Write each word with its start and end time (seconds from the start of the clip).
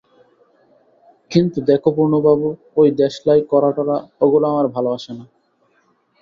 কিন্তু 1.31 1.57
দেখো 1.61 1.89
পূর্ণবাবু, 1.95 2.47
ঐ 2.77 2.91
দেশলাই 3.01 3.41
করা-টরা 3.51 3.97
ওগুলো 4.21 4.45
আমার 4.47 4.67
ভালো 4.67 4.89
আসে 4.97 5.11
না। 5.13 5.25